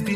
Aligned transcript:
ሰላም 0.00 0.06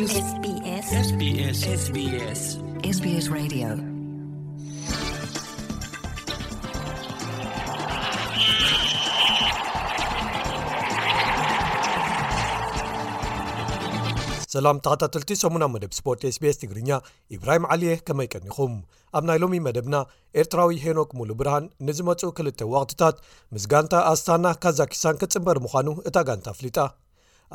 ተኸታተልቲ 14.83 15.31
ሰሙናዊ 15.41 15.71
መደብ 15.73 15.93
ስፖርት 15.97 16.23
ስ 16.37 16.39
bስ 16.43 16.57
ትግርኛ 16.63 16.91
ኢብራሂም 17.37 17.65
ዓልየ 17.75 17.93
ከመይቀኒኹም 18.09 18.75
ኣብ 19.19 19.25
ናይ 19.31 19.39
ሎሚ 19.45 19.55
መደብና 19.69 19.95
ኤርትራዊ 20.43 20.71
ሄኖክ 20.87 21.11
ሙሉ 21.21 21.31
ብርሃን 21.43 21.65
ንዝመፁኡ 21.89 22.31
ክልተ 22.41 22.61
ወቅትታት 22.75 23.17
ምስ 23.57 23.67
ጋንታ 23.75 23.95
ኣስታና 24.15 24.47
ካዛኪስታን 24.65 25.19
ክጽምበር 25.23 25.61
ምዃኑ 25.67 25.87
እታ 26.11 26.17
ጋንታ 26.31 26.49
ኣፍሊጣ 26.57 26.79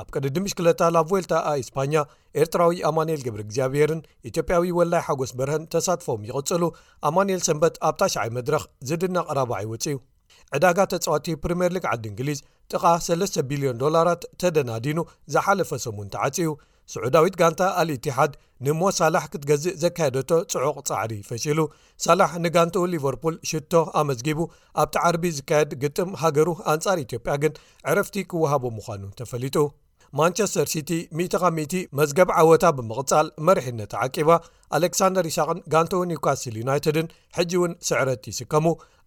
ኣብ 0.02 0.10
ቀዲ 0.16 0.28
ዲምሽ 0.36 0.52
ክለታ 0.58 0.82
ላብ 0.96 1.08
ወልታ 1.14 1.34
ኣእስፓኛ 1.52 1.94
ኤርትራዊ 2.42 2.76
ኣማንኤል 2.90 3.22
ግብሪ 3.26 3.40
እግዚኣብሄርን 3.46 4.02
ኢትዮጵያዊ 4.30 4.66
ወላይ 4.78 5.02
ሓጎስ 5.08 5.32
በርሀን 5.40 5.64
ተሳትፎም 5.74 6.22
ይቕጽሉ 6.30 6.62
ኣማንኤል 7.10 7.42
ሰንበት 7.48 7.76
ኣብታ90ይ 7.90 8.30
መድረኽ 8.38 8.64
ዝድናቕራባዓይወፅ 8.90 9.86
ዩ 9.94 9.98
ዕዳጋ 10.58 10.80
ተፅዋቲ 10.94 11.28
ፕሪምየር 11.44 11.74
ሊግ 11.78 11.86
ዓዲ 11.94 12.06
እንግሊዝ 12.12 12.40
ጥቓ 12.74 12.84
3ስ 13.08 13.34
ቢልዮን 13.50 13.82
ዶላራት 13.84 14.24
ተደናዲኑ 14.44 15.00
ዝሓለፈ 15.36 15.70
ሰሙን 15.86 16.08
ተዓፂዩ 16.16 16.52
ስዑዳዊት 16.94 17.36
ጋንታ 17.40 17.62
ኣልእትሓድ 17.80 18.32
ንሞ 18.66 18.82
ሳላሕ 19.00 19.26
ክትገዝእ 19.34 19.76
ዘካየደቶ 19.84 20.32
ጽዑቕ 20.52 20.76
ፃዕሪ 20.90 21.12
ፈሽሉ 21.28 21.60
ሳላሕ 22.06 22.32
ንጋንቲኡ 22.46 22.84
ሊቨርፑል 22.94 23.36
ሽቶ 23.50 23.74
ኣመዝጊቡ 24.02 24.40
ኣብቲ 24.84 24.96
ዓርቢ 25.10 25.26
ዝካየድ 25.40 25.74
ግጥም 25.84 26.12
ሃገሩ 26.24 26.48
ኣንጻር 26.74 27.00
ኢትዮጵያ 27.06 27.36
ግን 27.44 27.56
ዕረፍቲ 27.92 28.18
ክውሃቦ 28.34 28.64
ምዃኑ 28.80 29.04
ተፈሊጡ 29.22 29.58
ማንቸስተር 30.20 30.68
ሲቲ 30.74 30.92
10 31.24 31.82
መዝገብ 32.00 32.30
ዓወታ 32.42 32.66
ብምቕጻል 32.78 33.28
መርሒነት 33.48 33.92
ዓቂባ 34.04 34.30
አሌክሳንደር 34.78 35.26
ይሻቅን 35.30 35.60
ጋንቶውኒዩካስል 35.74 36.56
ዩናይትድን 36.62 37.08
ሕጂ 37.38 37.52
እውን 37.60 37.74
ስዕረት 37.88 38.24
ይስከሙ 38.32 38.66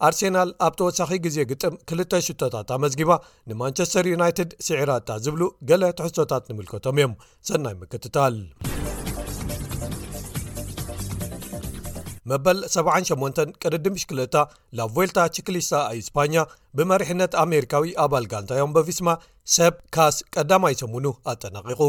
ኣርሴናል 0.09 0.51
ኣብ 0.67 0.73
ተወሳኺ 0.81 1.11
ግዜ 1.25 1.37
ግጥም 1.53 1.75
ክልተ 1.91 2.13
ሽቶታ 2.29 2.71
መዝጊባ 2.85 3.11
ንማንቸስተር 3.51 4.07
ዩናይትድ 4.15 4.53
ሲዕራታ 4.67 5.11
ዝብሉ 5.27 5.43
ገለ 5.71 5.85
ተሕቶታት 6.01 6.47
ንምልከቶም 6.51 6.99
እዮም 7.01 7.15
ሰናይ 7.51 7.77
ምክትታል 7.83 8.37
መበል 12.31 12.59
78 12.73 13.39
ቅድድምሽክለታ 13.63 14.35
ላ 14.79 14.85
ቮልታ 14.97 15.19
ቺክሊስታ 15.37 15.79
እስፓኛ 16.01 16.35
ብመሪሕነት 16.79 17.33
ኣሜሪካዊ 17.45 17.89
ኣባል 18.05 18.27
ጋንታዮም 18.33 18.75
በፊስማ 18.77 19.09
ሰብ 19.57 19.75
ካስ 19.95 20.17
ቀዳማይ 20.35 20.75
ሰሙኑ 20.81 21.07
ኣጠናቂቁ 21.31 21.81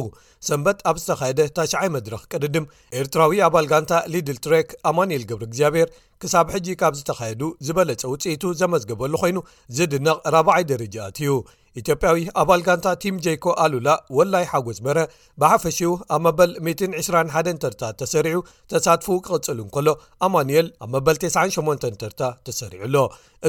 ሰንበት 0.48 0.80
ኣብ 0.89 0.98
ዝተካየደ 1.02 1.42
ታሸይ 1.58 1.88
መድረኽ 1.95 2.22
ቅድድም 2.34 2.66
ኤርትራዊ 3.02 3.38
ኣባል 3.48 3.66
ጋንታ 3.72 3.94
ሊድል 4.14 4.39
ትሬክ 4.45 4.70
ኣማንኤል 4.92 5.23
ግብሪ 5.31 5.44
እግዚኣብሔር 5.50 5.89
ክሳብ 6.23 6.48
ሕጂ 6.54 6.67
ካብ 6.81 6.94
ዝተካየዱ 7.00 7.42
ዝበለፀ 7.66 8.04
ውፅኢቱ 8.11 8.44
ዘመዝገበሉ 8.61 9.14
ኮይኑ 9.23 9.38
ዝድነቕ 9.78 10.17
400ይ 10.38 10.66
ደረጃት 10.72 11.17
እዩ 11.23 11.34
ኢትዮጵያዊ 11.81 12.17
ኣባል 12.42 12.61
ጋንታ 12.66 12.88
ቲም 13.04 13.16
ጀይኮ 13.26 13.45
ኣሉላ 13.64 13.89
ወላይ 14.17 14.44
ሓጎስ 14.50 14.80
በረ 14.86 14.98
ብሓፈሺኡ 15.42 15.92
ኣብ 16.17 16.22
መበል 16.26 16.52
21 16.67 17.59
ተርታት 17.64 17.95
ተሰሪዑ 18.02 18.39
ተሳትፉ 18.72 19.08
ክቕፅሉ 19.28 19.59
እን 19.66 19.72
ከሎ 19.76 19.88
ኣማኤል 20.28 20.67
ኣብ 20.86 20.89
መበል 20.95 21.17
98 21.23 21.88
ተርታ 22.04 22.22
ተሰሪዑ 22.50 22.81
ኣሎ 22.89 22.98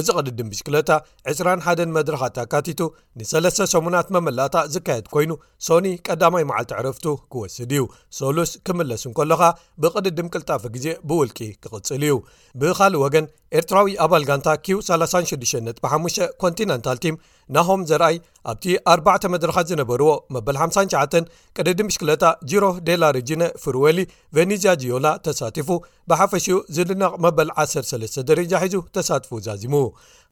እዚ 0.01 0.07
ቅድድም 0.17 0.49
ብሽክለታ 0.53 0.89
21 1.33 1.81
መድረኻት 1.97 2.35
ኣካቲቱ 2.43 2.81
ንሰለስተ 3.19 3.65
ሰሙናት 3.71 4.07
መመላእታ 4.15 4.57
ዝካየድ 4.73 5.05
ኮይኑ 5.13 5.31
ሶኒ 5.67 5.87
ቀዳማይ 6.07 6.43
መዓልቲ 6.49 6.71
ዕረፍቱ 6.79 7.05
ክወስድ 7.33 7.71
እዩ 7.75 7.83
ሶሉስ 8.19 8.51
ክምለስ 8.67 9.03
እንከሎኻ 9.09 9.41
ብቅድድም 9.83 10.27
ቅልጣፍ 10.33 10.63
ግዜ 10.75 10.85
ብውልቂ 11.09 11.39
ክቕፅል 11.63 12.03
እዩ 12.09 12.15
ብኻልእ 12.61 13.01
ወገን 13.05 13.27
ኤርትራዊ 13.59 13.89
ኣባል 14.03 14.23
ጋንታ 14.29 14.47
q365 14.65 16.21
ኮንቲነንታል 16.43 16.97
ቲም 17.03 17.15
ናሆም 17.55 17.81
ዘርኣይ 17.89 18.15
ኣብቲ 18.51 18.65
4ባዕ 18.95 19.23
መድረኻት 19.33 19.65
ዝነበርዎ 19.71 20.09
መበል 20.35 20.57
59 20.63 21.19
ቅድድም 21.57 21.91
ሽክለታ 21.95 22.23
ጅሮ 22.51 22.63
ዴላ 22.87 23.03
ርጅነ 23.17 23.43
ፍሩወሊ 23.63 23.99
ቬኒዝያ 24.37 24.71
ጅዮላ 24.83 25.07
ተሳቲፉ 25.27 25.69
ብሓፈሽኡ 26.11 26.57
ዝድነቕ 26.77 27.13
መበል 27.25 27.51
13 27.65 28.19
ደረጃ 28.31 28.53
ሒዙ 28.65 28.75
ተሳትፉ 28.97 29.31
ዛዚሙ 29.47 29.75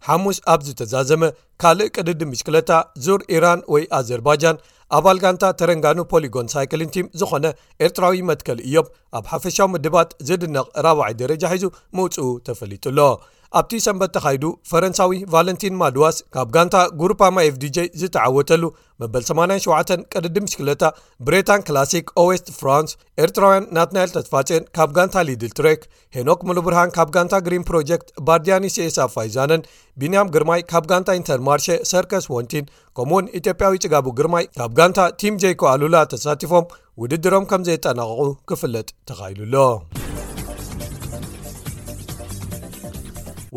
ሓሙስ 0.07 0.37
ኣብ 0.53 0.59
ዝተዛዘመ 0.67 1.21
ካልእ 1.61 1.91
ቅድዲ 1.95 2.21
ምሽክለታ 2.31 2.71
ዙር 3.05 3.21
ኢራን 3.35 3.61
ወይ 3.73 3.83
ኣዘርባጃን 3.97 4.57
ኣባል 4.95 5.17
ጋንታ 5.23 5.43
ተረንጋኑ 5.59 5.99
ፖሊጎን 6.11 6.49
ሳይክሊን 6.53 6.91
ቲም 6.95 7.05
ዝኾነ 7.19 7.45
ኤርትራዊ 7.85 8.21
መትከል 8.29 8.59
እዮም 8.67 8.87
ኣብ 9.19 9.25
ሓፈሻዊ 9.33 9.67
ምድባት 9.75 10.11
ዝድነቕ 10.29 10.67
4ባ 10.87 11.01
ደረጃ 11.23 11.43
ሒዙ 11.55 11.65
መውፅኡ 11.99 12.27
ተፈሊጡ 12.49 12.85
ኣሎ 12.93 12.99
ኣብቲ 13.59 13.79
ሰንበት 13.85 14.11
ተካይዱ 14.13 14.45
ፈረንሳዊ 14.69 15.17
ቫለንቲን 15.33 15.75
ማድዋስ 15.81 16.15
ካብ 16.35 16.47
ጋንታ 16.55 16.77
ጉሩፓማ 17.01 17.35
ኤፍ 17.47 17.55
dj 17.63 17.77
ዝተዓወተሉ 18.01 18.63
መበል87 19.01 20.05
ቅዲሽ2ታ 20.13 20.83
ብሬታን 21.25 21.63
ክላሲ 21.67 21.93
ኦወስት 22.21 22.47
ፍራንስ 22.59 22.91
ኤርትራውያን 23.25 23.67
ናትናል 23.77 24.09
ተትፋን 24.15 24.63
ካብ 24.77 24.89
ጋንታ 24.97 25.15
ሊድል 25.27 25.51
ትሬክ 25.59 25.83
ሄኖክ 26.17 26.41
ሙሉብርሃን 26.51 26.93
ካብ 26.97 27.11
ጋንታ 27.17 27.37
ግሪን 27.47 27.67
ፕሮጀክት 27.69 28.09
ባርዲያኒ 28.29 28.65
ስኤሳፋዛነን 28.77 29.67
ቢንያም 30.01 30.31
ግርማይ 30.37 30.63
ካብ 30.73 30.85
ጋንታ 30.93 31.17
ኢንተርማርሽ 31.21 31.67
ሰርስ 31.91 32.27
ወንቲን 32.37 32.65
ከምውን 32.99 33.27
ኢትዮጵያዊ 33.41 33.77
ፅጋቡ 33.85 34.05
ግርማይ 34.21 34.47
ካብ 34.59 34.73
ንታ 34.89 35.01
ቲም 35.21 35.33
j 35.41 35.45
ኮኣሉላ 35.61 35.97
ተሳቲፎም 36.11 36.65
ውድድሮም 37.01 37.43
ከምዘይጠናቀቁ 37.49 38.23
ክፍለጥ 38.49 38.87
ተካኢሉሎ 39.09 39.55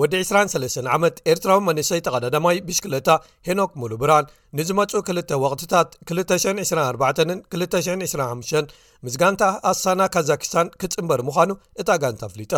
ወዲ 0.01 0.15
23 0.29 0.91
ዓመት 0.97 1.15
ኤርትራም 1.33 1.65
መንሰይ 1.69 2.01
ተቀዳዳማይ 2.07 2.57
ብሽክለታ 2.69 3.09
ሄኖክ 3.49 3.73
ሙሉብራን 3.83 4.27
ንዝመፁ 4.59 4.93
ክልተ 5.06 5.31
ወቅትታት 5.43 5.89
224 6.11 7.33
225 7.65 8.77
ምስ 9.06 9.15
ጋንታ 9.21 9.43
ኣስሳና 9.71 10.03
ካዛኪስታን 10.12 10.69
ክጽምበሪ 10.81 11.21
ምዃኑ 11.28 11.50
እታ 11.81 11.89
ጋንታ 12.03 12.22
ኣፍሊጣ 12.28 12.53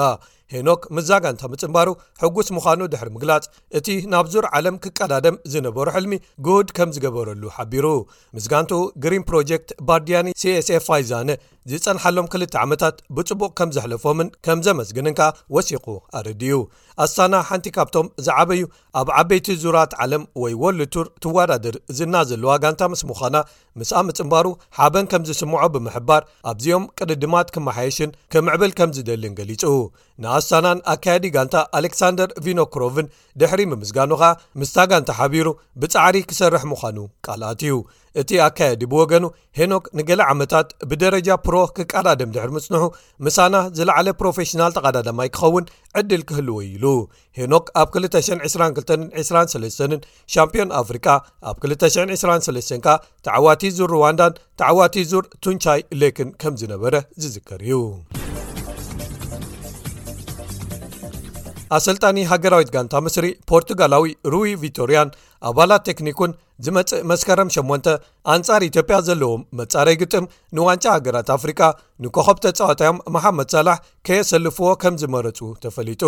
ሄኖክ 0.53 0.83
ምዛ 0.97 1.09
ጋንታ 1.25 1.43
ምጽምባሩ 1.53 1.89
ሕጉስ 2.23 2.49
ምዃኑ 2.57 2.81
ድሕሪ 2.93 3.09
ምግላጽ 3.15 3.45
እቲ 3.79 3.87
ናብ 4.13 4.27
ዙር 4.33 4.45
ዓለም 4.59 4.77
ክቀዳደም 4.85 5.37
ዝነበሩ 5.53 5.87
ሕልሚ 5.97 6.17
ጉህድ 6.47 6.69
ከም 6.77 6.93
ዝገበረሉ 6.97 7.43
ሓቢሩ 7.57 7.87
ምስጋንትኡ 8.37 8.85
ግሪን 9.07 9.25
ፕሮጀክት 9.31 9.73
ባርዲያኒ 9.89 10.31
ሲስኤፋይዛነ 10.43 11.29
ዝጸንሓሎም 11.73 12.29
2ልተ 12.35 12.55
ዓመታት 12.65 12.97
ብጽቡቕ 13.19 13.51
ከም 13.61 13.73
ዘሕለፎምን 13.79 14.31
ከም 14.49 14.63
ዘመስግንን 14.69 15.17
ካ 15.19 15.23
ወሲቁ 15.57 15.85
ኣረድዩ 16.21 16.55
ኣስሳና 17.07 17.35
ሓንቲ 17.51 17.73
ካብቶም 17.79 18.09
ዝዓበዩ 18.29 18.63
ኣብ 19.03 19.11
ዓበይቲ 19.23 19.51
ዙራት 19.65 19.93
ዓለም 20.07 20.25
ወይ 20.45 20.57
ወልድ 20.63 20.85
ቱር 20.97 21.09
ትዋዳድር 21.27 21.77
እዚ 21.93 22.01
እና 22.07 22.17
ዘለዋ 22.31 22.53
ጋንታ 22.63 22.83
ምስ 22.93 23.03
ምዃና 23.11 23.37
ምስኣምጽምባሩ 23.81 24.47
ሓበን 24.79 25.07
ከም 25.11 25.23
ዝስምዖ 25.29 25.61
ብምሕባር 25.75 26.23
ኣብዚኦም 26.51 26.85
ቅድድማት 26.99 27.49
ክመሓይሽን 27.55 28.11
ክምዕበል 28.33 28.73
ከም 28.79 28.91
ዝደልን 28.97 29.37
ገሊጹ 29.39 29.63
ንኣስሳናን 30.23 30.81
ኣካያዲ 30.95 31.25
ጋንታ 31.37 31.57
ኣሌክሳንደር 31.81 32.31
ቪኖክሮቭን 32.47 33.11
ድሕሪ 33.43 33.61
ምምዝጋኑ 33.71 34.11
ኸ 34.23 34.33
ምስታ 34.63 34.77
ጋንታ 34.93 35.11
ሓቢሩ 35.21 35.49
ብፃዕሪ 35.83 36.17
ክሰርሕ 36.31 36.65
ምዃኑ 36.73 36.99
ቃልኣት 37.27 37.63
እዩ 37.69 37.75
እቲ 38.21 38.31
ኣካየዲ 38.47 38.83
ብወገኑ 38.93 39.25
ሄኖክ 39.59 39.85
ንገሊ 39.99 40.21
ዓመታት 40.33 40.69
ብደረጃ 40.91 41.29
ፕሮ 41.47 41.55
ክቃዳድም 41.77 42.31
ድሕር 42.35 42.51
ምፅንሑ 42.57 42.83
ምሳና 43.27 43.55
ዝለዕለ 43.79 44.09
ፕሮፌሽናል 44.21 44.73
ተቓዳድማ 44.77 45.19
ይክኸውን 45.29 45.67
ዕድል 46.01 46.23
ክህልዎ 46.29 46.57
ኢሉ 46.71 46.85
ሄኖክ 47.39 47.67
ኣብ 47.83 47.89
22223ን 48.03 50.01
ሻምፒዮን 50.35 50.73
ኣፍሪካ 50.83 51.07
ኣብ 51.51 51.57
223 51.73 52.73
ካ 52.87 52.97
ተዓዋቲ 53.29 53.63
ዙር 53.79 53.91
ሩዋንዳን 53.97 54.35
ተዓዋቲ 54.63 55.05
ዙር 55.13 55.25
ቱንቻይ 55.47 55.83
ሌክን 56.03 56.31
ከም 56.43 56.57
ዝነበረ 56.63 56.95
ዝዝከር 57.25 57.63
እዩ 57.69 57.83
ኣሰልጣኒ 61.77 62.19
ሃገራዊት 62.29 62.71
ጋንታ 62.75 62.95
ምስሪ 63.07 63.27
ፖርቱጋላዊ 63.51 64.05
ሩዊ 64.35 64.51
ቪቶሪያን 64.63 65.09
ኣባላት 65.49 65.83
ቴክኒኩን 65.89 66.31
ዝመፅ 66.67 66.91
መስከረም 67.11 67.49
8 67.57 67.89
ኣንጻር 68.33 68.63
ኢትዮጵያ 68.69 68.97
ዘለዎም 69.09 69.43
መጻረይ 69.59 69.97
ግጥም 70.01 70.25
ንዋንጫ 70.57 70.85
ሃገራት 70.95 71.29
ኣፍሪቃ 71.35 71.61
ንኮኸብ 72.05 72.39
ተፃወታዮም 72.45 72.99
መሓመድ 73.17 73.49
ሳላሕ 73.55 73.77
ከየሰልፍዎ 74.07 74.71
ከም 74.85 74.95
ዝመረፁ 75.03 75.39
ተፈሊጡ 75.65 76.03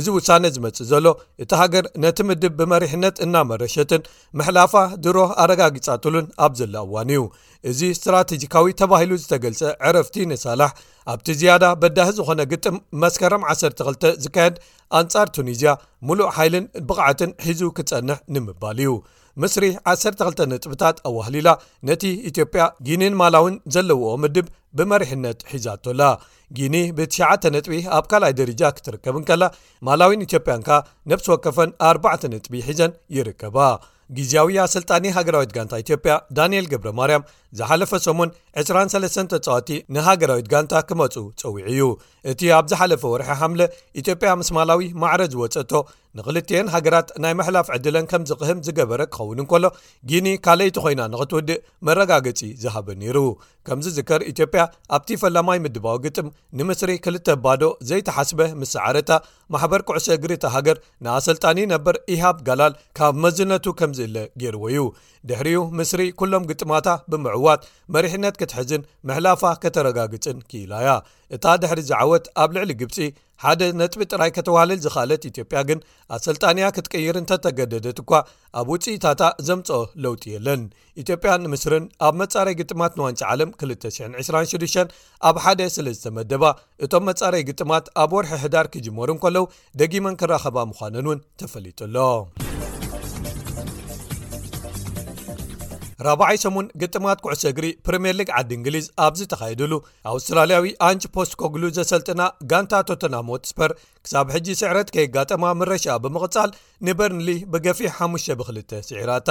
እዚ 0.00 0.06
ውሳነ 0.18 0.44
ዝመፅእ 0.56 0.86
ዘሎ 0.92 1.06
እቲ 1.44 1.50
ሃገር 1.62 1.86
ነቲ 2.04 2.18
ምድብ 2.28 2.54
ብመሪሕነት 2.60 3.16
እናመረሸትን 3.26 4.06
ምሕላፋ 4.40 4.74
ድሮ 5.06 5.16
ኣረጋጊፃትሉን 5.44 6.28
ኣብ 6.46 6.54
ዘላ 6.62 6.76
እዋን 6.88 7.10
እዩ 7.16 7.20
እዚ 7.70 7.80
እስትራተጂካዊ 7.96 8.76
ተባሂሉ 8.82 9.12
ዝተገልፀ 9.24 9.62
ዕረፍቲ 9.88 10.16
ንሳላሕ 10.32 10.72
ኣብቲ 11.14 11.28
ዝያዳ 11.40 11.64
በዳህ 11.82 12.10
ዝኾነ 12.18 12.40
ግጥም 12.54 12.78
መስከረም 13.04 13.42
12 13.54 14.10
ዝካየድ 14.26 14.56
ኣንፃር 15.00 15.28
ቱኒዝያ 15.38 15.72
ሙሉእ 16.08 16.28
ሓይልን 16.34 16.64
ብቕዓትን 16.88 17.30
ሒዙ 17.46 17.60
ክትጸንሕ 17.76 18.18
ንምባል 18.34 18.78
እዩ 18.82 18.92
ምስሪ 19.42 19.64
12 19.90 20.42
ነጥብታት 20.52 20.96
ኣዋህሊ 21.08 21.36
ላ 21.46 21.50
ነቲ 21.88 22.02
ኢትዮጵያ 22.30 22.62
ግኒን 22.86 23.14
ማላውን 23.20 23.54
ዘለዎኦ 23.74 24.12
ምድብ 24.22 24.46
ብመሪሕነት 24.78 25.38
ሒዛቶላ 25.52 26.02
ጊኒ 26.58 26.76
ብትሽ 26.96 27.18
ነጥቢ 27.54 27.78
ኣብ 27.96 28.04
ካልኣይ 28.12 28.34
ደርጃ 28.40 28.62
ክትርከብን 28.78 29.26
ከላ 29.30 29.42
ማላዊን 29.88 30.24
ኢትዮጵያን 30.28 30.64
ካ 30.68 30.80
ነብሲ 31.12 31.28
ወከፈን 31.34 31.70
4ርባዕተ 31.88 32.22
ነጥቢ 32.34 32.54
ሒዘን 32.68 32.94
ይርከባ 33.18 33.58
ግዜያዊ 34.18 34.46
ኣሰልጣኒ 34.64 35.04
ሃገራዊ 35.16 35.44
ት 35.48 35.52
ጋንታ 35.56 35.72
ኢትዮጵያ 35.82 36.12
ዳንኤል 36.36 36.66
ገብረ 36.72 36.90
ማርያም 37.00 37.26
ዝሓለፈ 37.58 37.92
ሰሙን 38.06 38.30
23 38.62 39.30
ተፃዋቲ 39.34 39.68
ንሃገራዊ 39.94 40.40
ትጋንታ 40.46 40.74
ክመፁ 40.88 41.14
ፀዊዑ 41.40 41.62
እዩ 41.72 41.82
እቲ 42.32 42.40
ኣብ 42.58 42.64
ዝሓለፈ 42.72 43.02
ወርሒ 43.12 43.30
ሓምለ 43.40 43.60
ኢትዮጵያ 44.02 44.32
ምስማላዊ 44.40 44.82
ማዕረ 45.02 45.20
ዝወፀቶ 45.34 45.72
ንክልትኤን 46.18 46.68
ሃገራት 46.74 47.08
ናይ 47.22 47.34
መሕላፍ 47.40 47.66
ዕድለን 47.74 48.06
ከም 48.10 48.22
ዝቕህም 48.28 48.60
ዝገበረ 48.66 49.02
ክኸውንን 49.14 49.46
ከሎ 49.50 49.64
ግኒ 50.10 50.26
ካልይቲ 50.46 50.76
ኮይና 50.84 51.02
ንክትውድእ 51.12 51.60
መረጋገጺ 51.88 52.40
ዝሃበ 52.62 52.86
ነይሩ 53.02 53.18
ከምዝዝከር 53.66 54.22
ኢትዮጵያ 54.32 54.62
ኣብቲ 54.96 55.10
ፈላማይ 55.22 55.58
ምድባዊ 55.66 55.96
ግጥም 56.06 56.28
ንምስሪ 56.58 56.90
ክልተ 57.04 57.28
ባዶ 57.44 57.62
ዘይተሓስበ 57.90 58.40
ምስስዓረታ 58.62 59.10
ማሕበር 59.54 59.82
ቅዕሶ 59.90 60.06
ግሪታ 60.24 60.44
ሃገር 60.54 60.76
ንኣሰልጣኒ 61.06 61.58
ነበር 61.74 61.96
ኢሃብ 62.16 62.38
ጋላል 62.50 62.74
ካብ 63.00 63.14
መዝነቱ 63.26 63.64
ከም 63.82 63.94
ዝእለ 64.00 64.16
ገርዎዩ 64.42 64.78
ድሕሪኡ 65.30 65.62
ምስሪ 65.80 66.02
ኩሎም 66.20 66.46
ግጥማታ 66.52 66.86
ብምዕዋት 67.10 67.64
መሪሕነት 67.96 68.34
ክትሕዝን 68.42 68.86
መሕላፋ 69.10 69.42
ከተረጋግፅን 69.64 70.38
ክኢላያ 70.50 70.90
እታ 71.36 71.44
ድሕሪ 71.62 71.80
ዝዓወት 71.90 72.24
ኣብ 72.42 72.50
ልዕሊ 72.56 72.70
ግብፂ 72.80 72.96
ሓደ 73.42 73.60
ነጥቢ 73.80 74.02
ጥራይ 74.12 74.30
ከተዋህልል 74.36 74.80
ዝኻእለት 74.84 75.22
ኢትጵያ 75.28 75.60
ግን 75.68 75.78
ኣ 76.12 76.16
ሰልጣን 76.26 76.58
ያ 76.62 76.66
ክትቀይር 76.76 77.16
ንተተገደደት 77.24 77.98
እኳ 78.02 78.10
ኣብ 78.60 78.68
ውፅኢታእታ 78.72 79.22
ዘምጽኦ 79.48 79.78
ለውጢ 80.06 80.24
የለን 80.34 80.64
ኢትዮጵያ 81.02 81.34
ንምስርን 81.44 81.86
ኣብ 82.08 82.14
መጻረይ 82.24 82.56
ግጥማት 82.60 82.98
ንዋንጫ 83.00 83.22
ዓለም 83.34 83.52
226 83.64 84.78
ኣብ 85.30 85.38
ሓደ 85.46 85.60
ስለ 85.78 85.88
ዝተመደባ 85.98 86.44
እቶም 86.86 87.06
መጻረይ 87.12 87.44
ግጥማት 87.50 87.86
ኣብ 88.04 88.12
ወርሒ 88.18 88.32
ሕዳር 88.44 88.68
ክጅመሩን 88.76 89.20
ከለው 89.24 89.46
ደጊመን 89.82 90.20
ክረኸባ 90.22 90.58
ምዃኑን 90.72 91.06
እውን 91.10 91.22
ተፈሊጡሎ 91.42 91.96
4ብ0ይ 96.04 96.38
ሰሙን 96.42 96.66
ግጥማት 96.80 97.18
ኩዕሶ 97.24 97.42
እግሪ 97.52 97.66
ፕሪምየር 97.86 98.14
ሊግ 98.18 98.28
ዓዲ 98.38 98.50
እንግሊዝ 98.58 98.86
ኣብዚ 99.06 99.20
ተኻይድሉ 99.32 99.72
ኣውስትራልያዊ 100.12 100.64
ኣንጭ 100.86 101.02
ፖስኮግሉ 101.16 101.62
ዘሰልጥና 101.78 102.22
ጋንታ 102.52 102.72
ቶተናሞት 102.90 103.42
ስፐር 103.50 103.72
ክሳብ 104.04 104.26
ሕጂ 104.36 104.46
ስዕረት 104.60 104.92
ከይጋጠማ 104.94 105.44
ምረሻኣ 105.60 105.96
ብምቕጻል 106.06 106.50
ንበርንሊ 106.88 107.28
ብገፊሕ 107.54 107.94
5 108.08 108.32
ብ2ል 108.40 108.58
ስዒራታ 108.88 109.28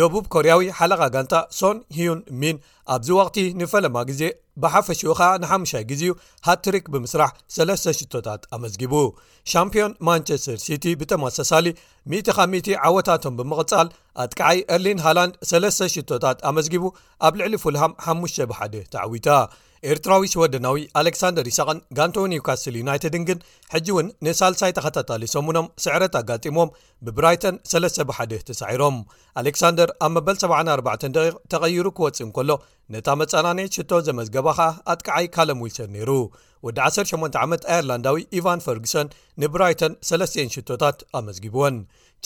ደቡብ 0.00 0.24
ኮርያዊ 0.36 0.68
ሓለቓ 0.80 1.02
ጋንታ 1.16 1.34
ሶን 1.60 1.78
ሂዩን 1.98 2.22
ሚን 2.42 2.58
ኣብዚ 2.96 3.08
ወቅቲ 3.20 3.40
ንፈለማ 3.62 3.96
ጊዜ 4.12 4.22
ብሓፈሽ 4.62 5.00
ኸ 5.18 5.28
ንሓሻይ 5.42 5.82
ግዜኡ 5.90 6.12
ሃትሪክ 6.46 6.84
ብምስራሕ 6.94 7.30
3ለስ 7.54 7.84
ሽቶታት 8.00 8.42
ኣመዝጊቡ 8.56 8.94
ሻምፕዮን 9.52 9.92
ማንቸስተር 10.06 10.58
ሲቲ 10.66 10.84
ብተማሳሳሊ 11.00 11.66
100 12.12 12.74
ዓወታቶም 12.88 13.34
ብምቕጻል 13.38 13.88
ኣትከዓይ 14.24 14.60
እርሊን 14.76 15.02
ሃላንድ 15.06 15.34
3 15.52 15.86
ሽቶታት 15.94 16.38
ኣመዝጊቡ 16.50 16.84
ኣብ 17.28 17.34
ልዕሊ 17.40 17.54
ፉልሃም 17.64 17.94
5 18.14 18.40
1 18.58 18.78
ተዓዊታ 18.94 19.28
ኤርትራዊ 19.92 20.22
ስወደናዊ 20.34 20.78
ኣሌክሳንደር 20.98 21.46
ይሰቅን 21.50 21.78
ጋንቶኒዩ 21.96 22.40
ካስል 22.46 22.74
ዩናይትድንግን 22.80 23.42
ሕጂ 23.72 23.86
እውን 23.94 24.06
ንሳልሳይ 24.26 24.72
ተኸታታለ 24.78 25.24
ሰሙኖም 25.34 25.66
ስዕረት 25.84 26.14
ኣጋጢሞም 26.20 26.70
ብብራይተን 27.06 27.56
3ስ 27.72 27.96
ብ1ደ 28.10 28.32
ተሳዒሮም 28.50 28.96
ኣሌክሳንደር 29.40 29.90
ኣብ 30.06 30.12
መበል74 30.14 31.36
ተቐይሩ 31.54 31.86
ክወፅእ 31.98 32.22
ን 32.28 32.30
ከሎ 32.38 32.50
ነታ 32.94 33.08
መጸናኒዒት 33.22 33.76
ሽቶ 33.78 33.92
ዘመዝገባ 34.08 34.48
ኸ 34.58 34.70
ኣጥቃዓይ 34.94 35.28
ካለምዊልሰን 35.34 35.92
ነይሩ 35.96 36.10
ወዲ 36.66 36.78
18 36.96 37.34
ዓመት 37.44 37.62
ኣየርላንዳዊ 37.72 38.20
ኢቫን 38.38 38.62
ፈርግሰን 38.66 39.08
ንብራይቶን 39.42 39.92
3ተ 40.08 40.44
ሽቶታት 40.54 40.98
ኣመዝጊብወን 41.18 41.76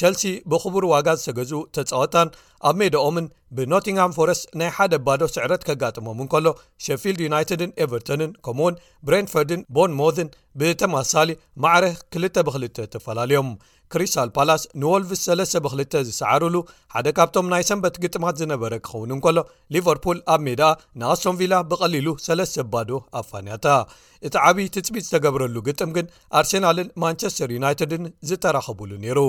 ቸልሲ 0.00 0.22
ብክቡር 0.50 0.84
ዋጋ 0.92 1.06
ዝተገዙኡ 1.20 1.60
ተፃወታን 1.76 2.28
ኣብ 2.68 2.76
ሜዳኦምን 2.80 3.26
ብኖቲንሃም 3.56 4.14
ፎረስ 4.18 4.40
ናይ 4.60 4.70
ሓደ 4.76 4.94
ባዶ 5.06 5.22
ስዕረት 5.34 5.62
ከጋጥሞምን 5.68 6.28
ከሎ 6.34 6.46
ሸፊልድ 6.84 7.20
ዩናይትድን 7.26 7.72
ኤቨርቶንን 7.86 8.30
ከምኡ 8.46 8.62
እውን 8.64 8.78
ብረንፈርድን 9.08 9.64
ቦን 9.78 9.96
ሞዝን 10.00 10.30
ብተማሳሊ 10.62 11.28
ማዕረህ 11.64 11.96
2ል 12.18 12.36
ብክል 12.48 12.66
ተፈላለዮም 12.94 13.50
ክሪስታል 13.92 14.30
ፓላስ 14.36 14.62
ንወልቭስ 14.80 15.20
3ለሰ 15.28 15.52
ብ2ል 15.64 16.02
ዝሰዓሩሉ 16.08 16.56
ሓደ 16.94 17.06
ካብቶም 17.18 17.46
ናይ 17.52 17.62
ሰንበት 17.68 17.94
ግጥማት 18.02 18.34
ዝነበረ 18.40 18.72
ክኸውንን 18.86 19.20
ከሎ 19.24 19.38
ሊቨርፑል 19.74 20.18
ኣብ 20.32 20.40
ሜድኣ 20.48 20.68
ንኣሶቶምቪላ 21.00 21.54
ብቐሊሉ 21.70 22.08
ሰለስተ 22.26 22.64
ባዶ 22.72 22.90
ኣፋንያታ 23.20 23.66
እቲ 24.28 24.34
ዓብዪ 24.46 24.66
ትፅቢት 24.74 25.04
ዝተገብረሉ 25.08 25.56
ግጥም 25.68 25.90
ግን 25.96 26.06
ኣርሴናልን 26.40 26.88
ማንቸስተር 27.04 27.50
ዩናይትድን 27.56 28.04
ዝተራኸብሉ 28.30 28.90
ነይሩ 29.06 29.20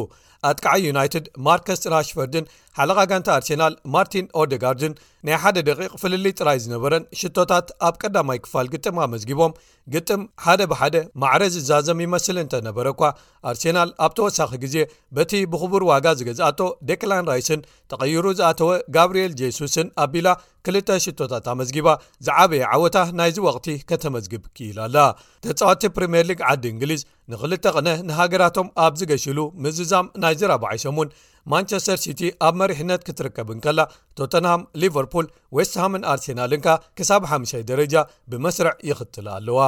ኣጥቃዓ 0.48 0.74
ዩናይትድ 0.88 1.26
ማርከስ 1.46 1.82
ራሽፈርድን 1.94 2.46
ሓለቓ 2.80 3.00
ጋንቲ 3.12 3.28
ኣርሴናል 3.36 3.74
ማርቲን 3.94 4.28
ኦደጋርድን 4.42 4.94
ናይ 5.28 5.36
ሓደ 5.44 5.62
ደቂቅ 5.70 5.90
ፍልልይ 6.02 6.34
ጥራይ 6.40 6.60
ዝነበረን 6.66 7.08
ሽቶታት 7.20 7.68
ኣብ 7.88 7.96
ቀዳማይ 8.02 8.38
ክፋል 8.46 8.68
ግጥም 8.74 9.00
ኣመዝጊቦም 9.06 9.56
ግጥም 9.94 10.22
ሓደ 10.46 10.62
ብሓደ 10.74 10.96
ማዕረዝ 11.24 11.56
ዛዘም 11.70 12.04
ይመስሊ 12.06 12.38
እንተነበረ 12.44 12.88
እኳ 12.96 13.04
ኣርሴናል 13.52 13.92
ኣብ 14.06 14.12
ተወሳኺ 14.20 14.52
ግዜ 14.64 14.78
በቲ 15.18 15.34
ብክቡር 15.54 15.86
ዋጋ 15.92 16.06
ዝገዝኣቶ 16.20 16.60
ዴክላን 16.92 17.28
ራይስን 17.32 17.66
ተቐይሩ 17.94 18.26
ዝኣተወ 18.42 18.72
ጋብርኤል 18.98 19.36
ጀሱስን 19.42 19.90
ኣቢላ 20.06 20.28
ክልሽታት 20.70 21.48
መዝጊባ 21.60 21.88
ዝዓበየ 22.26 22.64
ዓወታ 22.74 22.98
ናይዚ 23.20 23.38
ወቅቲ 23.46 23.68
ከተመዝግብ 23.90 24.44
ክኢል 24.58 24.78
ኣላ 24.84 24.98
ተፃዋቲ 25.46 25.84
ፕሪምርሊግ 25.96 26.40
ዓዲ 26.50 26.64
እንግሊዝ 26.74 27.02
ንክል 27.34 27.54
ቕነ 27.76 27.88
ንሃገራቶም 28.10 28.68
ኣብ 28.84 28.94
ዝገሽሉ 29.00 29.40
ምዝዛም 29.64 30.08
ናይ 30.24 30.36
ዝረበዓሶሙን 30.42 31.14
ማንቸስተር 31.54 31.98
ሲቲ 32.06 32.22
ኣብ 32.48 32.54
መሪሕነት 32.62 33.02
ክትርከብን 33.08 33.62
ከላ 33.66 33.80
ቶተንሃም 34.20 34.68
ሊቨርፑል 34.84 35.30
ወስትሃምን 35.60 36.06
ኣርሴናልንካ 36.14 36.68
ክሳብ 37.00 37.24
50ይ 37.34 37.66
ደረጃ 37.74 37.96
ብመስርዕ 38.34 38.76
ይክትል 38.92 39.30
ኣለዋ 39.38 39.62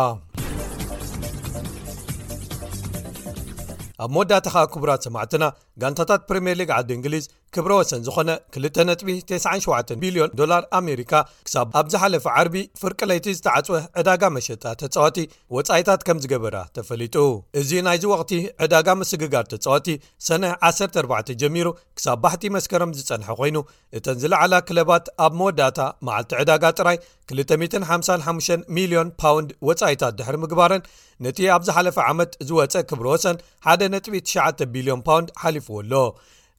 ኣብ 4.04 4.10
መወዳእታካ 4.14 4.60
ክቡራት 4.74 5.02
ሰማዕትና 5.08 5.46
ጋንታታት 5.82 6.22
ፕሪምየር 6.30 6.56
ሊግ 6.60 6.70
ዓዲ 6.78 6.90
እንግሊዝ 6.98 7.26
ክብሮ 7.56 7.72
ወሰን 7.80 8.02
ዝኾነ 8.08 8.30
2.ቢ97 8.58 9.90
ቢልዮን 10.02 10.34
ዶላር 10.40 10.62
ኣሜሪካ 10.78 11.12
ክሳብ 11.48 11.72
ኣብ 11.80 11.88
ዝሓለፈ 11.94 12.26
ዓርቢ 12.42 12.56
ፍርቅለይቲ 12.82 13.26
ዝተዓጽወ 13.38 13.76
ዕዳጋ 14.02 14.24
መሸጣ 14.36 14.64
ተጻወቲ 14.82 15.18
ወጻኢታት 15.56 16.04
ከም 16.08 16.22
ዝገበራ 16.26 16.56
ተፈሊጡ 16.80 17.16
እዚ 17.62 17.72
ናይዚ 17.88 18.04
ወቕቲ 18.14 18.32
ዕዳጋ 18.66 18.88
ምስግጋር 19.02 19.44
ተጻዋቲ 19.56 19.88
ሰነ 20.30 20.44
14 20.86 21.34
ጀሚሩ 21.44 21.68
ክሳብ 22.00 22.18
ባህቲ 22.26 22.44
መስከሮም 22.60 22.96
ዝፀንሐ 23.02 23.30
ኮይኑ 23.42 23.58
እተን 24.00 24.18
ዝለዕላ 24.24 24.54
ክለባት 24.70 25.06
ኣብ 25.28 25.36
መወዳእታ 25.42 25.80
መዓልቲ 26.10 26.32
ዕዳጋ 26.44 26.64
ጥራይ 26.80 26.98
255 27.44 28.76
ሚልዮን 28.78 29.12
ፓውንድ 29.24 29.50
ወፃኢታት 29.70 30.16
ድሕር 30.22 30.38
ምግባረን 30.46 30.86
ነቲ 31.28 31.38
ኣብ 31.56 31.62
ዝሓለፈ 31.70 32.00
ዓመት 32.14 32.32
ዝወፀ 32.50 32.74
ክብሮ 32.92 33.08
ወሰን 33.18 33.40
1ደ 33.80 33.82
.9 34.12 34.70
ቢልዮን 34.76 35.04
ፓውንድ 35.10 35.30
ሓሊፍዎ 35.44 35.78
ኣሎ 35.84 35.94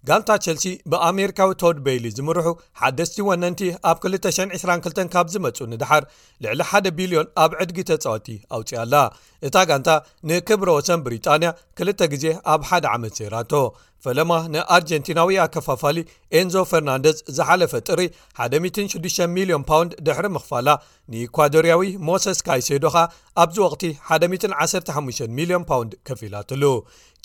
ጋንታ 0.09 0.31
ቸልሲ 0.45 0.63
ብኣሜሪካዊ 0.93 1.51
ቶድ 1.63 1.77
በይሊ 1.87 2.07
ዝምርሑ 2.15 2.47
ሓደስቲ 2.81 3.17
ወነንቲ 3.27 3.61
ኣብ 3.91 3.99
222 4.07 5.13
ካብ 5.13 5.27
ዝመፁ 5.35 5.59
ንድሓር 5.73 6.05
ልዕሊ 6.45 6.61
1ደ 6.71 6.87
ቢልዮን 6.99 7.29
ኣብ 7.43 7.53
ዕድጊ 7.65 7.79
ተጻወቲ 7.91 8.27
ኣውፅኣኣላ 8.57 8.95
እታ 9.49 9.57
ጋንታ 9.71 9.89
ንክብሮ 10.31 10.69
ወሰን 10.79 11.01
ብሪጣንያ 11.07 11.51
ክልተ 11.79 12.01
ግዜ 12.15 12.25
ኣብ 12.55 12.61
ሓደ 12.71 12.85
ዓመት 12.95 13.15
ዘይራቶ 13.21 13.53
ፈለማ 14.05 14.31
ንኣርጀንቲናዊ 14.53 15.33
ኣከፋፋሊ 15.45 15.99
ኤንዞ 16.39 16.55
ፈርናንደስ 16.71 17.19
ዝሓለፈ 17.37 17.73
ጥሪ 17.89 18.01
16 18.47 19.21
ሚልዮን 19.37 19.65
ፓውንድ 19.71 19.93
ድሕሪ 20.07 20.27
ምኽፋላ 20.37 20.69
ንኢኳዶርያዊ 21.13 21.85
ሞሰስካይ 22.09 22.63
ሴዶ 22.69 22.85
ኻኣ 22.97 23.05
ኣብዚ 23.45 23.57
ወቕቲ 23.67 23.85
115 24.33 25.25
ሚልዮን 25.39 25.67
ፓውንድ 25.71 25.95
ከፍ 26.09 26.23
ኢላትሉ 26.31 26.65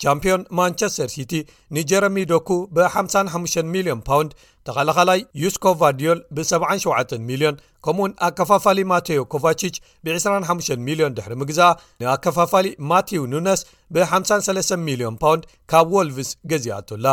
ቻምፒዮን 0.02 0.42
ማንቸስተር 0.58 1.08
ሲቲ 1.14 1.32
ንጀረሚ 1.76 2.16
ዶኩ 2.32 2.48
ብ55 2.74 3.54
ሚልን 3.72 4.00
ፓውንድ 4.08 4.30
ተኸላኸላይ 4.66 5.20
ዩስኮቫርድዮል 5.42 6.20
ብ77 6.36 7.14
ሚልዮን 7.30 7.56
ከምኡእውን 7.84 8.12
ኣከፋፋሊ 8.26 8.80
ማቴዎ 8.92 9.22
ኮቫችች 9.32 9.76
ብ 10.04 10.14
25 10.18 10.72
ሚልዮን 10.88 11.16
ድሕሪ 11.18 11.34
ምግዛኣ 11.42 11.70
ንኣከፋፋሊ 12.02 12.66
ማቴው 12.92 13.24
ኑነስ 13.32 13.62
ብ53 13.96 14.78
ሚልዮን 14.88 15.16
ፓውንድ 15.24 15.44
ካብ 15.72 15.90
ዎልቭስ 16.02 16.30
ገዚኣቱላ 16.52 17.06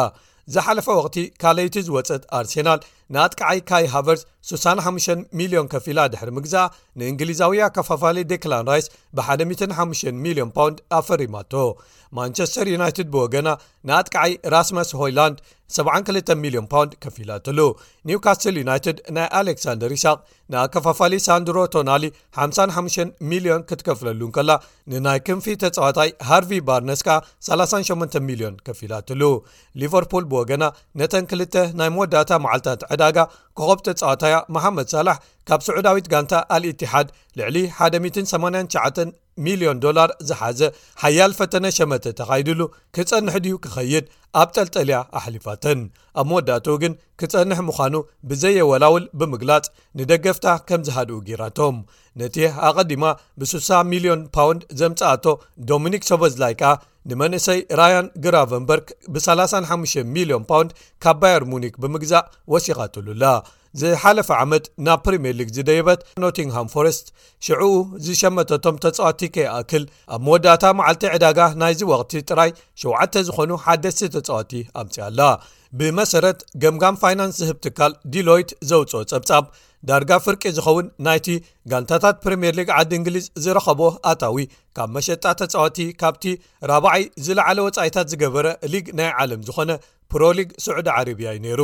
ዝሓለፈ 0.54 0.88
ወቕቲ 1.00 1.15
ካለይቲ 1.42 1.75
ዝወፅጥ 1.86 2.22
ኣርሴናል 2.39 2.80
ንኣጥቃዓይ 3.13 3.59
ካይ 3.69 3.85
ሃቨርስ 3.95 4.21
65 4.53 5.21
ሚሊዮን 5.39 5.67
ከፊላ 5.74 6.00
ድሕሪ 6.13 6.29
ምግዛአ 6.38 6.63
ንእንግሊዛዊ 7.00 7.59
ኣካፋፋለ 7.67 8.17
ዴክላን 8.31 8.65
ራይስ 8.71 8.88
ብ15 9.17 9.71
ሚሊዮን 10.25 10.51
ፓውንድ 10.57 10.77
ኣብፈሪማቶ 11.00 11.53
ማንቸስተር 12.17 12.67
ዩናይትድ 12.75 13.07
ብወገና 13.13 13.50
ንኣጥቃዓይ 13.88 14.33
ራስማስ 14.53 14.89
ሆይላንድ 15.01 15.38
72 15.77 16.29
ሚሊዮን 16.41 16.67
ፓውንድ 16.71 16.91
ከፊኢላ 17.03 17.31
ትሉ 17.45 17.59
ኒውካስትል 18.09 18.55
ዩናይትድ 18.62 18.97
ናይ 19.15 19.27
ኣሌክሳንደር 19.39 19.93
ኢስቅ 19.95 20.13
ንኣካፋፋለዪ 20.53 21.19
ሳንድሮ 21.27 21.57
ቶናሊ 21.75 22.03
55 22.43 23.15
ሚሊዮን 23.31 23.65
ክትከፍለሉን 23.69 24.31
ከላ 24.38 24.51
ንናይ 24.93 25.19
ክንፊ 25.29 25.45
ተጻዋታይ 25.63 26.12
ሃርቪ 26.29 26.51
ባርነስ 26.67 27.01
ካ 27.07 27.17
38 27.50 28.19
ሚልዮን 28.27 28.55
ከፊላ 28.67 28.93
ትሉ 29.09 29.24
ሊቨርፑል 29.81 30.27
ብወገና 30.33 30.63
ነተን 31.01 31.27
ክልተ 31.33 31.55
ናይ 31.81 31.91
መወዳታ 31.97 32.31
መዓልታት 32.45 32.81
ዳጋa 33.01 33.25
ኮقብt 33.59 33.87
ፀዋታያ 34.01 34.35
መhaመድ 34.55 34.87
ሳላሕ 34.95 35.17
ካብ 35.47 35.59
سዑዳዊት 35.67 36.09
ጋንታ 36.13 36.33
alاتحድ 36.55 37.07
ልዕሊ 37.39 37.57
1899 37.79 39.13
ሚልዮን 39.46 39.80
ዶላር 39.84 40.10
ዝሓዘ 40.27 40.60
ሓያል 41.01 41.32
ፈተነ 41.39 41.65
ሸመተ 41.77 42.06
ተኻይድሉ 42.20 42.62
ክጸንሕ 42.96 43.36
ድዩ 43.46 43.56
ክኸይድ 43.63 44.06
ኣብ 44.42 44.50
ጠልጠልያ 44.56 44.98
ኣሕሊፋተን 45.20 45.80
ኣብ 46.20 46.25
መወዳእትኡ 46.30 46.75
ግን 46.84 46.94
ክጸንሕ 47.20 47.60
ምዃኑ 47.70 47.96
ብዘየወላውል 48.30 49.06
ብምግላጽ 49.20 49.65
ንደገፍታ 50.00 50.48
ከም 50.70 50.82
ዝሃድኡ 50.88 51.20
ጌይራቶም 51.27 51.77
ነቲ 52.22 52.38
ኣቀዲማ 52.70 53.04
ብ6ሳ 53.42 53.70
ሚልዮን 53.92 54.22
ፓውንድ 54.38 54.62
ዘምጽኣቶ 54.82 55.25
ዶሚኒክ 55.72 56.06
ሰበዝላይ 56.12 56.56
ከኣ 56.62 56.74
ንመንእሰይ 57.10 57.60
ራያን 57.80 58.08
ግራቨንበርግ 58.25 58.88
ብ35 59.15 59.98
ሚልዮን 60.15 60.46
ፓውንድ 60.51 60.72
ካብ 61.06 61.18
ባየር 61.24 61.44
ሙኒክ 61.54 61.74
ብምግዛእ 61.82 62.27
ወሲኻትሉላ 62.54 63.24
ዝሓለፈ 63.79 64.29
ዓመት 64.44 64.65
ናብ 64.86 65.00
ፕሪምየር 65.05 65.36
ሊግ 65.39 65.50
ዝደይበት 65.55 66.01
ኖቲንግሃም 66.24 66.67
ፎረስት 66.74 67.05
ሽዑኡ 67.46 67.72
ዝሸመተቶም 68.05 68.75
ተጻዋቲ 68.84 69.22
ከይኣክል 69.36 69.84
ኣብ 70.15 70.22
መወዳእታ 70.27 70.63
መዓልቲ 70.79 71.03
ዕዳጋ 71.15 71.39
ናይዚ 71.62 71.82
ወቅቲ 71.91 72.13
ጥራይ 72.29 72.51
7ውዓተ 72.86 73.13
ዝኾኑ 73.29 73.51
ሓደሲ 73.65 74.00
ተጻዋቲ 74.15 74.53
ኣምፅ 74.82 74.96
ኣላ 75.08 75.20
ብመሰረት 75.79 76.39
ገምጋም 76.63 77.00
ፋይናንስ 77.03 77.36
ዝህብ 77.41 77.58
ትካል 77.65 77.94
ዲሎይት 78.15 78.51
ዘውፅኦ 78.72 79.01
ጸብጻብ 79.12 79.46
ዳርጋ 79.89 80.12
ፍርቂ 80.25 80.44
ዝኸውን 80.58 80.86
ናይቲ 81.06 81.27
ጋንታታት 81.72 82.15
ፕሪምየር 82.24 82.54
ሊግ 82.60 82.70
ዓዲ 82.77 82.92
እንግሊዝ 83.00 83.25
ዝረኸቦ 83.44 83.82
ኣታዊ 84.12 84.38
ካብ 84.77 84.89
መሸጣ 84.96 85.24
ተፃወቲ 85.39 85.77
ካብቲ 86.01 86.24
ራባዓይ 86.70 87.04
ዝለዕለ 87.25 87.60
ወፃኢታት 87.68 88.08
ዝገበረ 88.13 88.48
ሊግ 88.74 88.88
ናይ 89.00 89.10
ዓለም 89.24 89.42
ዝኾነ 89.48 89.72
ፕሮ 90.13 90.24
ሊግ 90.38 90.50
ስዑድ 90.63 90.88
ዓረብያዩ 90.96 91.38
ነይሩ 91.46 91.62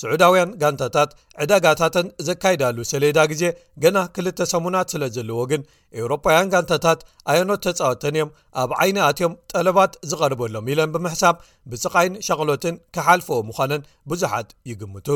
ስዑዳውያን 0.00 0.52
ጋንታታት 0.62 1.10
ዕዳጋታተን 1.42 2.06
ዘካይዳሉ 2.28 2.78
ሰለዳ 2.92 3.18
ግዜ 3.32 3.42
ገና 3.84 3.98
ክልተ 4.16 4.46
ሰሙናት 4.52 4.92
ስለ 4.94 5.04
ዘለዎ 5.16 5.40
ግን 5.52 5.62
ኤውሮፓውያን 5.98 6.50
ጋንታታት 6.54 7.02
ኣየኖት 7.32 7.62
ተፃወተን 7.68 8.16
እዮም 8.20 8.32
ኣብ 8.64 8.72
ዓይኒ 8.82 8.96
ኣትዮም 9.10 9.36
ጠለባት 9.54 9.94
ዝቐርበሎም 10.12 10.68
ኢለን 10.74 10.92
ብምሕሳብ 10.96 11.38
ብፅቓይን 11.72 12.16
ሸቕሎትን 12.28 12.76
ክሓልፈዎ 12.96 13.40
ምዃነን 13.50 13.84
ብዙሓት 14.12 14.50
ይግምቱ 14.72 15.08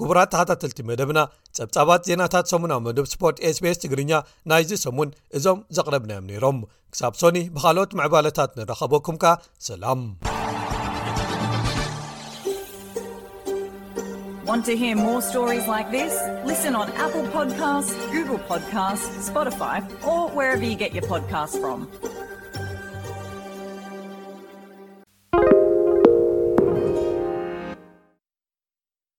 ክቡራት 0.00 0.28
ተሓታትልቲ 0.32 0.78
መደብና 0.90 1.18
ጸብፃባት 1.56 2.02
ዜናታት 2.08 2.46
ሰሙን 2.52 2.70
ኣብ 2.76 2.80
መደብ 2.88 3.06
ስፖርት 3.12 3.36
sps 3.56 3.78
ትግርኛ 3.84 4.12
ናይዚ 4.50 4.70
ሰሙን 4.84 5.08
እዞም 5.38 5.58
ዘቕረብናዮም 5.76 6.26
ነይሮም 6.30 6.58
ክሳብ 6.94 7.14
ሶኒ 7.22 7.36
ብካልኦት 7.56 7.90
መዕባለታት 8.00 8.50
ንረኸበኩም 8.60 9.16
ካ 9.24 9.26
ሰላም 9.68 10.02